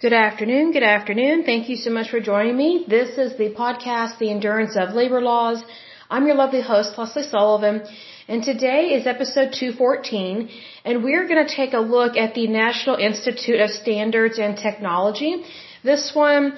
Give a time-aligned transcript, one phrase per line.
[0.00, 0.70] Good afternoon.
[0.70, 1.42] Good afternoon.
[1.42, 2.84] Thank you so much for joining me.
[2.86, 5.60] This is the podcast, The Endurance of Labor Laws.
[6.08, 7.82] I'm your lovely host, Lesley Sullivan,
[8.28, 10.50] and today is episode 214,
[10.84, 15.42] and we're going to take a look at the National Institute of Standards and Technology.
[15.82, 16.52] This one,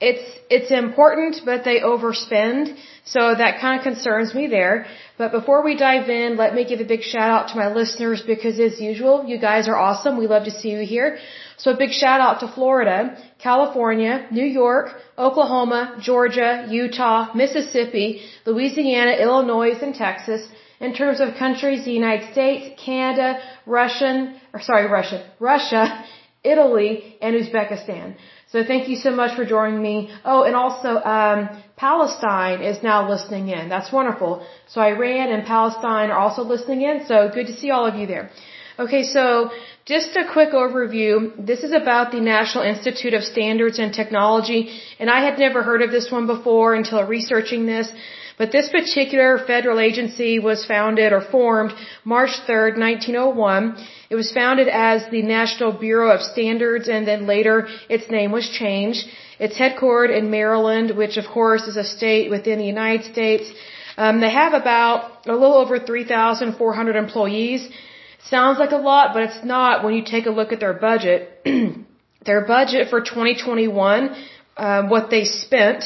[0.00, 4.86] it's, it's important, but they overspend, so that kind of concerns me there.
[5.16, 8.20] But before we dive in, let me give a big shout out to my listeners
[8.20, 10.18] because as usual, you guys are awesome.
[10.18, 11.18] We love to see you here.
[11.56, 19.12] So a big shout out to Florida, California, New York, Oklahoma, Georgia, Utah, Mississippi, Louisiana,
[19.12, 20.42] Illinois, and Texas.
[20.80, 26.04] In terms of countries, the United States, Canada, Russian, or sorry, Russian, Russia,
[26.44, 28.16] Italy, and Uzbekistan.
[28.54, 29.96] So thank you so much for joining me.
[30.24, 31.40] Oh, and also, um,
[31.76, 33.68] Palestine is now listening in.
[33.68, 34.46] That's wonderful.
[34.68, 37.04] So Iran and Palestine are also listening in.
[37.04, 38.30] So good to see all of you there.
[38.78, 39.50] Okay, so
[39.86, 41.14] just a quick overview.
[41.46, 45.82] This is about the National Institute of Standards and Technology, and I had never heard
[45.82, 47.92] of this one before until researching this.
[48.38, 51.72] But this particular federal agency was founded or formed
[52.04, 53.76] March 3rd, 1901.
[54.10, 58.48] It was founded as the National Bureau of Standards and then later its name was
[58.48, 59.06] changed.
[59.38, 63.52] It's headquartered in Maryland, which of course is a state within the United States.
[63.96, 67.68] Um, they have about a little over 3,400 employees.
[68.30, 71.44] Sounds like a lot, but it's not when you take a look at their budget.
[72.24, 74.16] their budget for 2021,
[74.56, 75.84] um, what they spent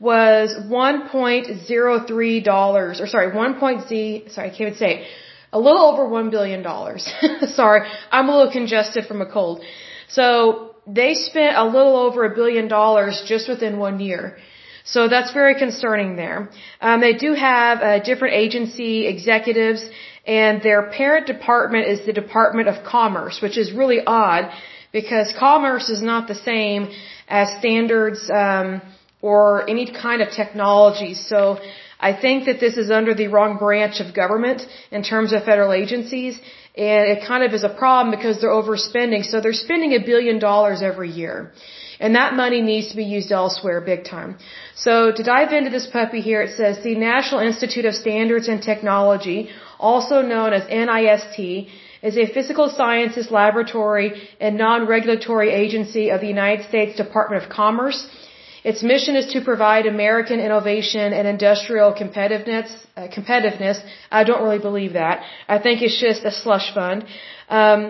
[0.00, 3.88] was 1.03 dollars, or sorry, 1.
[3.88, 5.08] Z, sorry, I can't even say it,
[5.52, 7.08] a little over 1 billion dollars.
[7.54, 9.62] sorry, I'm a little congested from a cold.
[10.08, 14.36] So they spent a little over a billion dollars just within one year.
[14.84, 16.48] So that's very concerning there.
[16.80, 19.88] Um, they do have uh, different agency executives
[20.26, 24.50] and their parent department is the Department of Commerce, which is really odd
[24.92, 26.88] because commerce is not the same
[27.28, 28.80] as standards um,
[29.22, 31.14] or any kind of technology.
[31.14, 31.58] So
[32.00, 35.72] I think that this is under the wrong branch of government in terms of federal
[35.72, 36.38] agencies,
[36.76, 39.24] and it kind of is a problem because they're overspending.
[39.24, 41.52] So they're spending a billion dollars every year.
[41.98, 44.36] And that money needs to be used elsewhere big time.
[44.74, 48.62] So to dive into this puppy here, it says the National Institute of Standards and
[48.62, 51.68] Technology also known as NIST,
[52.02, 58.06] is a physical sciences laboratory and non-regulatory agency of the United States Department of Commerce.
[58.64, 62.68] Its mission is to provide American innovation and industrial competitiveness.
[62.96, 63.78] Uh, competitiveness.
[64.10, 65.22] I don't really believe that.
[65.48, 67.04] I think it's just a slush fund.
[67.48, 67.80] Um,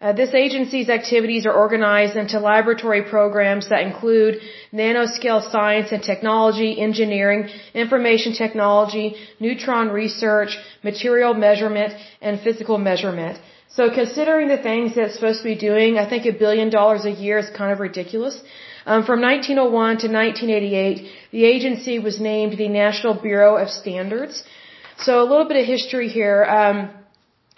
[0.00, 4.40] uh, this agency's activities are organized into laboratory programs that include
[4.72, 13.38] nanoscale science and technology, engineering, information technology, neutron research, material measurement, and physical measurement.
[13.68, 17.04] So considering the things that it's supposed to be doing, I think a billion dollars
[17.04, 18.40] a year is kind of ridiculous.
[18.86, 24.42] Um, from 1901 to 1988, the agency was named the National Bureau of Standards.
[24.96, 26.42] So a little bit of history here.
[26.44, 26.90] Um,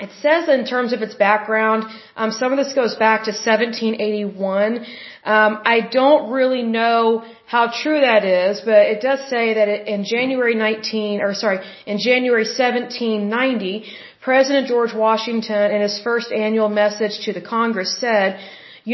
[0.04, 1.84] it says in terms of its background,
[2.16, 4.78] um, some of this goes back to 1781.
[5.24, 10.04] Um, I don't really know how true that is, but it does say that in
[10.14, 13.84] January 19, or sorry, in January 1790,
[14.20, 18.40] President George Washington, in his first annual message to the Congress, said,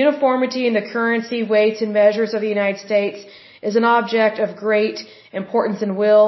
[0.04, 3.19] "Uniformity in the currency, weights, and measures of the United States
[3.62, 4.98] is an object of great
[5.32, 6.26] importance and will,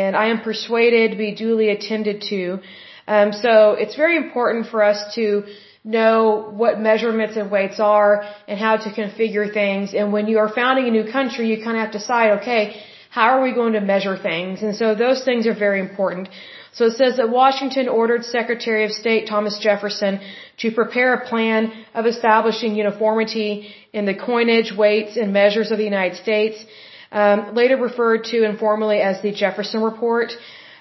[0.00, 2.60] and I am persuaded to be duly attended to."
[3.06, 5.44] Um, so it's very important for us to
[5.84, 9.92] know what measurements and weights are and how to configure things.
[9.92, 12.80] And when you are founding a new country, you kind of have to decide, okay,
[13.10, 14.62] how are we going to measure things?
[14.62, 16.28] And so those things are very important.
[16.72, 20.18] So it says that Washington ordered Secretary of State Thomas Jefferson
[20.62, 25.84] to prepare a plan of establishing uniformity in the coinage, weights, and measures of the
[25.84, 26.64] United States,
[27.12, 30.32] um, later referred to informally as the Jefferson Report.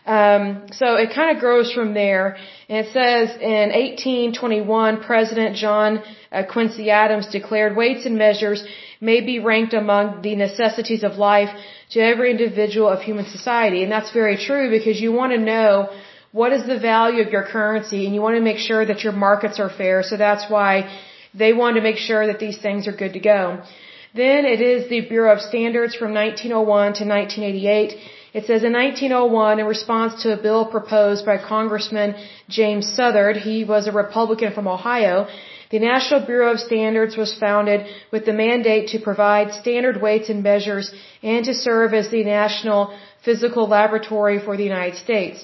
[0.05, 2.35] Um, so it kind of grows from there.
[2.67, 8.63] And it says in 1821, President John uh, Quincy Adams declared weights and measures
[8.99, 11.49] may be ranked among the necessities of life
[11.91, 13.83] to every individual of human society.
[13.83, 15.89] And that's very true because you want to know
[16.31, 19.13] what is the value of your currency and you want to make sure that your
[19.13, 20.03] markets are fair.
[20.03, 20.73] So that's why
[21.33, 23.61] they want to make sure that these things are good to go.
[24.15, 27.97] Then it is the Bureau of Standards from 1901 to 1988
[28.33, 32.15] it says in 1901, in response to a bill proposed by Congressman
[32.49, 35.27] James Southard, he was a Republican from Ohio,
[35.73, 40.43] the National Bureau of Standards was founded with the mandate to provide standard weights and
[40.43, 40.93] measures
[41.23, 42.93] and to serve as the national
[43.25, 45.39] physical laboratory for the United States.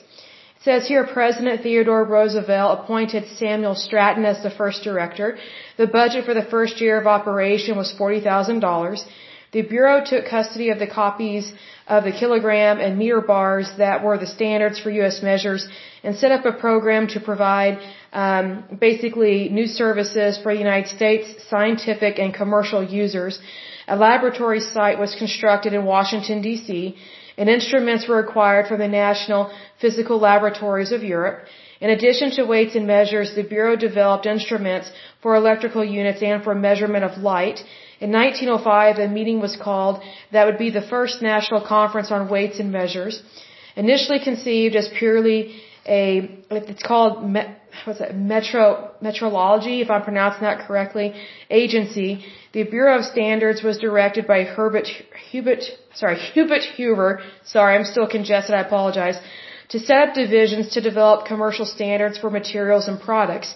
[0.58, 5.38] It says here President Theodore Roosevelt appointed Samuel Stratton as the first director.
[5.78, 9.06] The budget for the first year of operation was $40,000.
[9.52, 11.52] The Bureau took custody of the copies
[11.88, 15.24] of the kilogram and meter bars that were the standards for U.S.
[15.24, 15.68] measures
[16.04, 17.80] and set up a program to provide
[18.14, 23.40] um, basically new services for the United States scientific and commercial users.
[23.88, 26.96] A laboratory site was constructed in Washington, D.C.,
[27.40, 31.46] and instruments were acquired from the National Physical Laboratories of Europe.
[31.80, 34.92] In addition to weights and measures, the Bureau developed instruments
[35.22, 37.64] for electrical units and for measurement of light.
[38.00, 40.02] In 1905, a meeting was called
[40.32, 43.22] that would be the first national conference on weights and measures.
[43.76, 46.06] Initially conceived as purely a,
[46.52, 47.14] it's called,
[47.86, 51.14] what's that, metro, metrology, if I'm pronouncing that correctly,
[51.50, 52.26] agency.
[52.54, 54.88] The Bureau of Standards was directed by Herbert,
[55.32, 55.64] Hubert,
[55.94, 59.18] sorry, Hubert Huber, sorry, I'm still congested, I apologize,
[59.70, 63.56] to set up divisions to develop commercial standards for materials and products.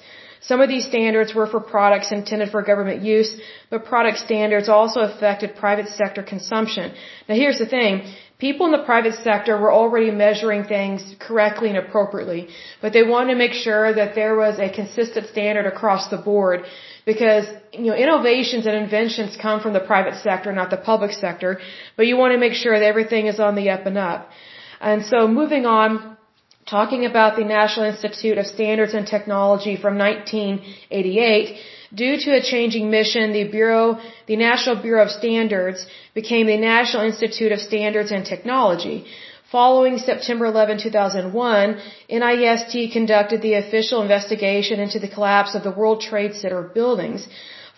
[0.49, 3.31] Some of these standards were for products intended for government use,
[3.69, 6.93] but product standards also affected private sector consumption.
[7.29, 7.93] Now here's the thing.
[8.39, 12.49] People in the private sector were already measuring things correctly and appropriately,
[12.81, 16.65] but they wanted to make sure that there was a consistent standard across the board
[17.05, 21.61] because, you know, innovations and inventions come from the private sector, not the public sector,
[21.95, 24.29] but you want to make sure that everything is on the up and up.
[24.81, 26.17] And so moving on,
[26.65, 31.59] talking about the National Institute of Standards and Technology from 1988,
[31.93, 37.03] due to a changing mission, the Bureau, the National Bureau of Standards became the National
[37.03, 39.05] Institute of Standards and Technology.
[39.51, 41.79] Following September 11, 2001,
[42.09, 47.27] NIST conducted the official investigation into the collapse of the World Trade Center buildings.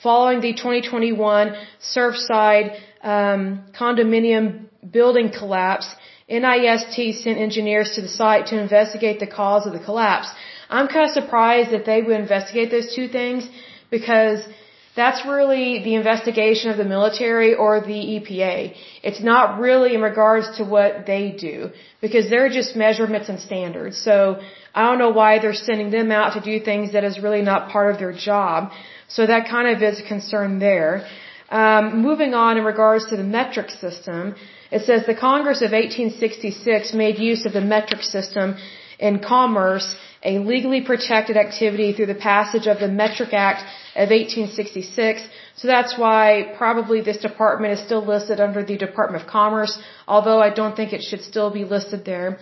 [0.02, 5.88] Following the 2021 Surfside um, condominium building collapse,
[6.30, 10.27] NIST sent engineers to the site to investigate the cause of the collapse.
[10.69, 13.48] I'm kind of surprised that they would investigate those two things
[13.92, 14.39] because
[14.95, 18.74] that's really the investigation of the military or the EPA.
[19.04, 21.69] It's not really in regards to what they do
[22.01, 23.98] because they're just measurements and standards.
[23.98, 24.39] So
[24.74, 27.69] I don't know why they're sending them out to do things that is really not
[27.69, 28.71] part of their job.
[29.10, 31.06] So that kind of is a concern there.
[31.50, 34.36] Um, moving on in regards to the metric system,
[34.72, 38.56] it says the Congress of 1866 made use of the metric system
[39.00, 43.62] in commerce, a legally protected activity through the passage of the Metric Act
[43.96, 45.22] of 1866.
[45.56, 49.78] So that's why probably this department is still listed under the Department of Commerce,
[50.08, 52.40] although I don't think it should still be listed there.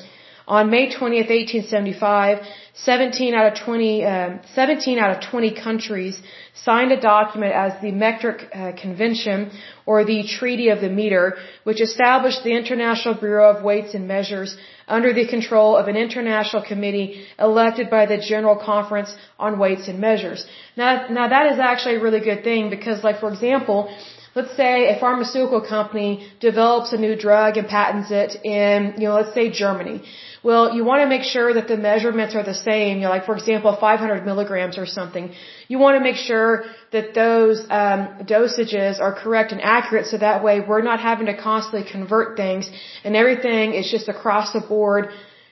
[0.47, 2.39] On May 20th, 1875,
[2.73, 6.21] 17 out of 20, uh, 17 out of 20 countries
[6.53, 9.51] signed a document as the Metric uh, Convention
[9.85, 14.57] or the Treaty of the Meter, which established the International Bureau of Weights and Measures
[14.87, 19.99] under the control of an international committee elected by the General Conference on Weights and
[19.99, 20.45] Measures.
[20.75, 23.89] Now, now that is actually a really good thing because, like for example,
[24.35, 29.15] let's say a pharmaceutical company develops a new drug and patents it in, you know,
[29.15, 30.01] let's say Germany.
[30.43, 32.97] Well, you want to make sure that the measurements are the same.
[32.97, 35.31] You know, like for example, 500 milligrams or something.
[35.69, 37.99] You want to make sure that those um,
[38.33, 42.69] dosages are correct and accurate, so that way we're not having to constantly convert things,
[43.05, 45.09] and everything is just across the board.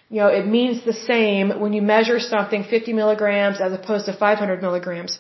[0.10, 4.14] You know, it means the same when you measure something 50 milligrams as opposed to
[4.14, 5.20] 500 milligrams.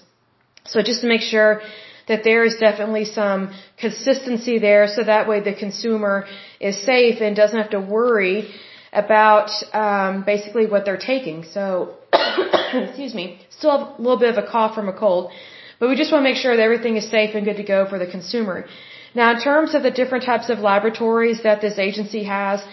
[0.65, 1.61] So just to make sure
[2.07, 6.25] that there is definitely some consistency there, so that way the consumer
[6.59, 8.49] is safe and doesn't have to worry
[8.93, 11.43] about um, basically what they're taking.
[11.43, 11.95] So,
[12.73, 15.31] excuse me, still have a little bit of a cough from a cold,
[15.79, 17.87] but we just want to make sure that everything is safe and good to go
[17.89, 18.65] for the consumer.
[19.13, 22.63] Now, in terms of the different types of laboratories that this agency has,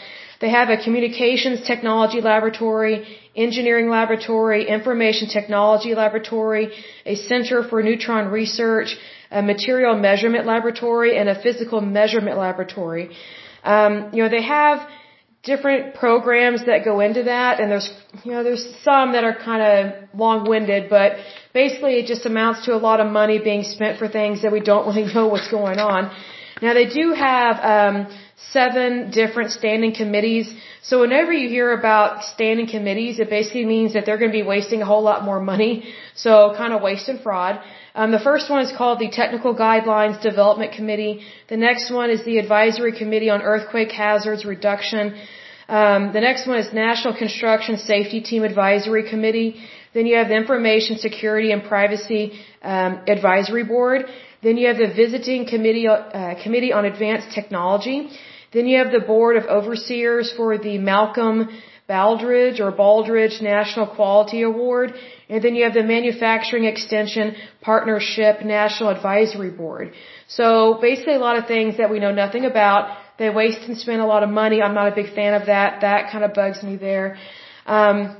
[0.40, 6.72] they have a communications technology laboratory, engineering laboratory, information technology laboratory,
[7.04, 8.96] a center for neutron research,
[9.30, 13.10] a material measurement laboratory, and a physical measurement laboratory.
[13.64, 14.88] Um, you know, they have
[15.44, 17.88] different programs that go into that and there's
[18.24, 21.12] you know there's some that are kind of long-winded but
[21.54, 24.60] basically it just amounts to a lot of money being spent for things that we
[24.60, 26.10] don't really know what's going on
[26.60, 27.96] now they do have um
[28.52, 30.52] seven different standing committees
[30.82, 34.48] so whenever you hear about standing committees it basically means that they're going to be
[34.54, 37.60] wasting a whole lot more money so kind of waste and fraud
[37.98, 41.14] um, the first one is called the Technical Guidelines Development Committee.
[41.48, 45.04] The next one is the Advisory Committee on Earthquake Hazards Reduction.
[45.68, 49.50] Um, the next one is National Construction Safety Team Advisory Committee.
[49.94, 52.22] Then you have the Information Security and Privacy
[52.62, 54.06] um, Advisory Board.
[54.44, 57.98] Then you have the Visiting Committee, uh, Committee on Advanced Technology.
[58.52, 61.48] Then you have the Board of Overseers for the Malcolm
[61.88, 64.94] Baldrige or Baldrige National Quality Award.
[65.28, 69.92] And then you have the Manufacturing Extension Partnership National Advisory Board.
[70.26, 72.96] So basically a lot of things that we know nothing about.
[73.18, 74.62] They waste and spend a lot of money.
[74.62, 75.80] I'm not a big fan of that.
[75.80, 77.18] That kind of bugs me there.
[77.66, 78.16] Um,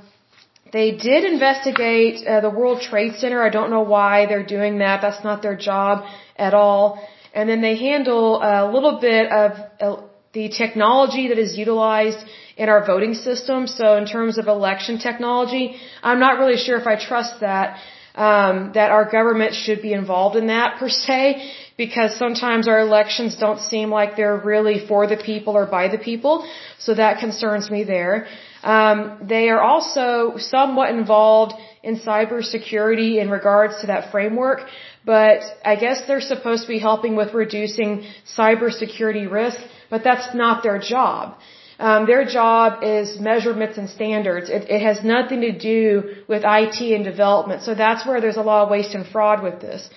[0.72, 3.42] they did investigate uh, the World Trade Center.
[3.42, 5.00] I don't know why they're doing that.
[5.00, 6.04] That's not their job
[6.36, 7.06] at all.
[7.34, 12.24] And then they handle a little bit of uh, the technology that is utilized
[12.56, 13.66] in our voting system.
[13.66, 17.78] So in terms of election technology, I'm not really sure if I trust that.
[18.14, 23.36] Um, that our government should be involved in that per se, because sometimes our elections
[23.36, 26.44] don't seem like they're really for the people or by the people.
[26.78, 28.26] So that concerns me there.
[28.64, 31.54] Um, they are also somewhat involved
[31.84, 34.62] in cybersecurity in regards to that framework,
[35.04, 38.04] but I guess they're supposed to be helping with reducing
[38.36, 41.36] cybersecurity risk, but that's not their job.
[41.78, 44.50] Um, their job is measurements and standards.
[44.50, 47.62] It, it has nothing to do with IT and development.
[47.62, 49.88] So that's where there's a lot of waste and fraud with this.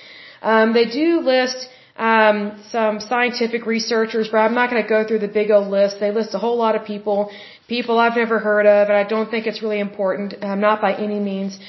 [0.43, 1.67] Um, they do list
[1.97, 5.99] um, some scientific researchers, but I'm not going to go through the big old list.
[5.99, 7.31] They list a whole lot of people
[7.67, 10.35] people I've never heard of, and I don't think it's really important.
[10.43, 11.59] Um, not by any means.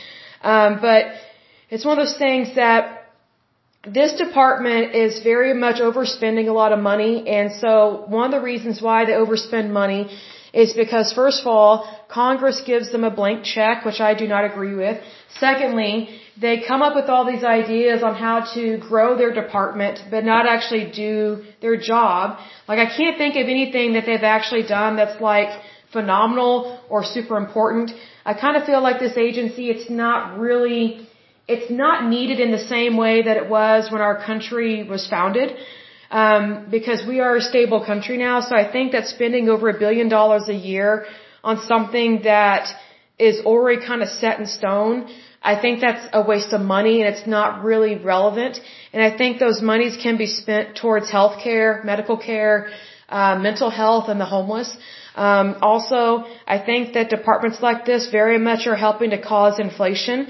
[0.42, 1.06] Um, but
[1.70, 3.01] it's one of those things that
[3.86, 8.44] this department is very much overspending a lot of money, and so one of the
[8.44, 10.08] reasons why they overspend money
[10.52, 14.44] is because first of all, Congress gives them a blank check, which I do not
[14.44, 15.02] agree with.
[15.40, 20.24] Secondly, they come up with all these ideas on how to grow their department, but
[20.24, 22.38] not actually do their job.
[22.68, 25.48] Like I can't think of anything that they've actually done that's like
[25.92, 27.90] phenomenal or super important.
[28.24, 31.06] I kind of feel like this agency, it's not really,
[31.48, 35.56] it's not needed in the same way that it was when our country was founded.
[36.10, 39.78] Um, because we are a stable country now, so I think that spending over a
[39.78, 41.06] billion dollars a year
[41.42, 42.68] on something that
[43.18, 45.08] is already kind of set in stone,
[45.42, 48.60] I think that's a waste of money and it's not really relevant.
[48.92, 52.68] And I think those monies can be spent towards health care, medical care,
[53.08, 54.76] uh, mental health, and the homeless.
[55.14, 60.28] Um, also, I think that departments like this very much are helping to cause inflation.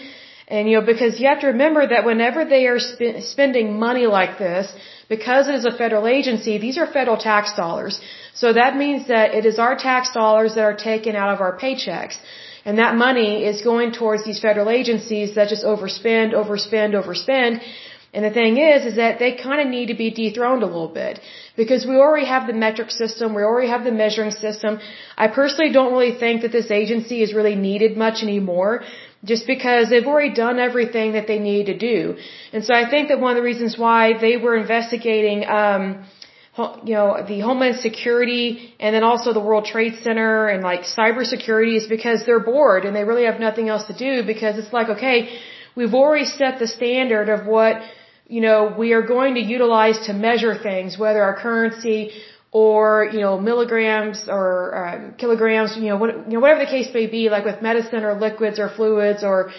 [0.54, 4.06] And, you know, because you have to remember that whenever they are sp- spending money
[4.18, 4.66] like this,
[5.14, 7.94] because it is a federal agency, these are federal tax dollars.
[8.40, 11.54] So that means that it is our tax dollars that are taken out of our
[11.62, 12.18] paychecks.
[12.66, 17.62] And that money is going towards these federal agencies that just overspend, overspend, overspend.
[18.14, 20.94] And the thing is, is that they kind of need to be dethroned a little
[21.02, 21.18] bit.
[21.56, 24.80] Because we already have the metric system, we already have the measuring system.
[25.24, 28.72] I personally don't really think that this agency is really needed much anymore.
[29.24, 32.16] Just because they've already done everything that they need to do.
[32.52, 36.04] And so I think that one of the reasons why they were investigating, um,
[36.84, 41.76] you know, the Homeland Security and then also the World Trade Center and like cybersecurity
[41.76, 44.88] is because they're bored and they really have nothing else to do because it's like,
[44.88, 45.38] okay,
[45.76, 47.80] we've already set the standard of what
[48.26, 52.12] you know, we are going to utilize to measure things, whether our currency
[52.52, 54.46] or, you know, milligrams or
[54.80, 58.04] um, kilograms, you know, what, you know, whatever the case may be, like with medicine
[58.04, 59.50] or liquids or fluids or,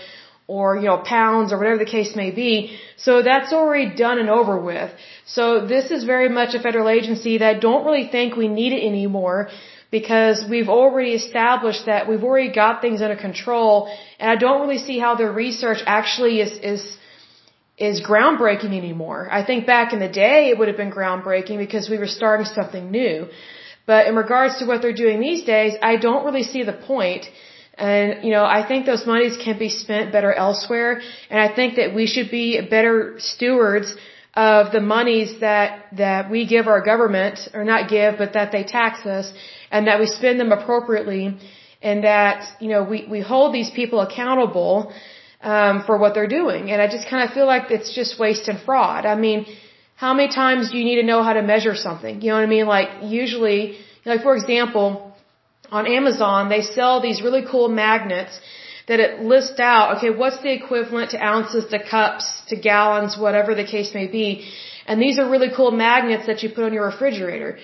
[0.45, 2.77] or, you know, pounds or whatever the case may be.
[2.97, 4.91] So that's already done and over with.
[5.25, 8.83] So this is very much a federal agency that don't really think we need it
[8.85, 9.50] anymore
[9.89, 13.73] because we've already established that we've already got things under control
[14.19, 16.97] and I don't really see how their research actually is, is,
[17.87, 19.21] is groundbreaking anymore.
[19.39, 22.47] I think back in the day it would have been groundbreaking because we were starting
[22.59, 23.15] something new.
[23.91, 27.23] But in regards to what they're doing these days, I don't really see the point.
[27.89, 31.01] And, you know, I think those monies can be spent better elsewhere.
[31.29, 32.95] And I think that we should be better
[33.33, 33.93] stewards
[34.35, 35.69] of the monies that,
[36.03, 39.27] that we give our government, or not give, but that they tax us,
[39.71, 41.23] and that we spend them appropriately,
[41.81, 44.91] and that, you know, we, we hold these people accountable
[45.43, 46.71] um, for what they're doing.
[46.71, 49.05] And I just kind of feel like it's just waste and fraud.
[49.05, 49.45] I mean,
[49.95, 52.21] how many times do you need to know how to measure something?
[52.21, 52.65] You know what I mean?
[52.65, 54.88] Like usually, like for example,
[55.69, 58.39] on Amazon, they sell these really cool magnets
[58.88, 63.55] that it lists out, okay, what's the equivalent to ounces, to cups, to gallons, whatever
[63.55, 64.45] the case may be.
[64.85, 67.57] And these are really cool magnets that you put on your refrigerator.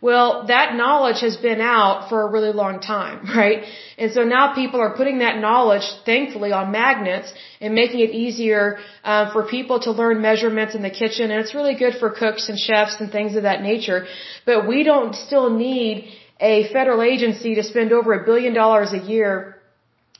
[0.00, 3.64] Well, that knowledge has been out for a really long time, right?
[3.96, 8.78] And so now people are putting that knowledge, thankfully, on magnets and making it easier
[9.04, 11.30] uh, for people to learn measurements in the kitchen.
[11.30, 14.06] And it's really good for cooks and chefs and things of that nature.
[14.44, 18.98] But we don't still need a federal agency to spend over a billion dollars a
[18.98, 19.56] year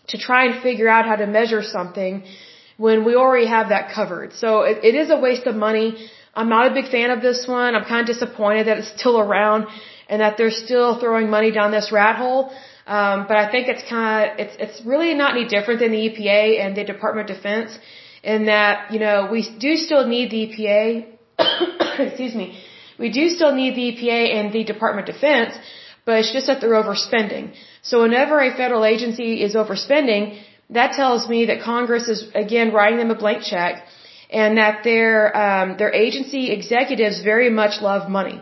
[0.08, 2.24] to try and figure out how to measure something
[2.76, 4.32] when we already have that covered.
[4.34, 6.08] So it, it is a waste of money.
[6.36, 7.74] I'm not a big fan of this one.
[7.74, 9.66] I'm kind of disappointed that it's still around
[10.08, 12.52] and that they're still throwing money down this rat hole.
[12.86, 16.02] Um, but I think it's kind of, it's, it's really not any different than the
[16.08, 17.78] EPA and the Department of Defense
[18.22, 20.84] in that, you know, we do still need the EPA,
[22.06, 22.58] excuse me,
[22.98, 25.54] we do still need the EPA and the Department of Defense,
[26.04, 27.54] but it's just that they're overspending.
[27.82, 30.40] So whenever a federal agency is overspending,
[30.70, 33.84] that tells me that Congress is again writing them a blank check
[34.30, 38.40] and that their um, their agency executives very much love money.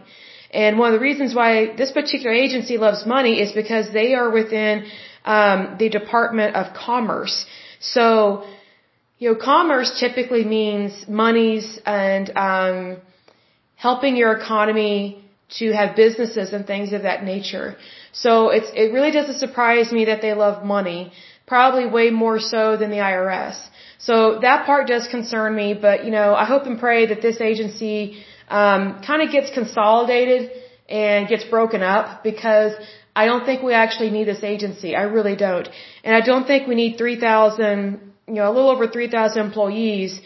[0.51, 4.31] And one of the reasons why this particular agency loves money is because they are
[4.31, 4.87] within
[5.25, 7.45] um, the Department of Commerce.
[7.81, 8.45] So,
[9.19, 12.97] you know, commerce typically means monies and um,
[13.75, 15.25] helping your economy
[15.59, 17.77] to have businesses and things of that nature.
[18.13, 21.13] So it's it really doesn't surprise me that they love money,
[21.47, 23.57] probably way more so than the IRS.
[23.99, 27.41] So that part does concern me, but you know, I hope and pray that this
[27.41, 30.51] agency um, kind of gets consolidated
[30.89, 32.73] and gets broken up because
[33.17, 34.97] I don't think we actually need this agency.
[34.97, 35.69] I really don't,
[36.03, 40.21] and I don't think we need 3,000, you know, a little over 3,000 employees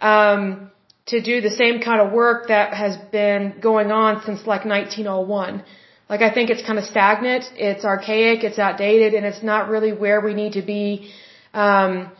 [0.00, 0.70] um,
[1.06, 5.64] to do the same kind of work that has been going on since like 1901.
[6.08, 9.92] Like I think it's kind of stagnant, it's archaic, it's outdated, and it's not really
[9.92, 11.10] where we need to be
[11.52, 12.10] um,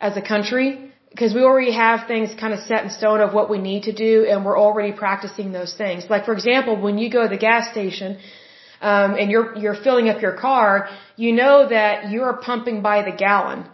[0.00, 3.48] as a country because we already have things kind of set in stone of what
[3.50, 6.04] we need to do, and we're already practicing those things.
[6.08, 8.18] Like for example, when you go to the gas station
[8.80, 13.16] um, and you're you're filling up your car, you know that you're pumping by the
[13.24, 13.64] gallon.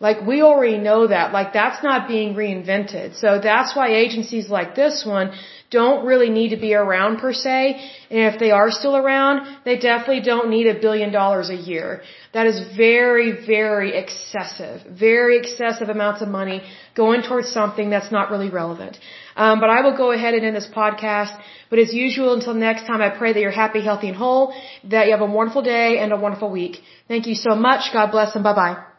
[0.00, 1.32] Like we already know that.
[1.32, 3.16] Like that's not being reinvented.
[3.16, 5.32] So that's why agencies like this one
[5.80, 7.58] don't really need to be around per se.
[8.10, 9.36] And if they are still around,
[9.68, 11.88] they definitely don't need a billion dollars a year.
[12.36, 14.76] That is very, very excessive.
[15.08, 16.58] Very excessive amounts of money
[17.02, 18.94] going towards something that's not really relevant.
[19.42, 21.34] Um, but I will go ahead and end this podcast.
[21.70, 24.44] But as usual, until next time, I pray that you're happy, healthy, and whole,
[24.94, 26.74] that you have a wonderful day and a wonderful week.
[27.12, 27.92] Thank you so much.
[27.92, 28.93] God bless and bye bye.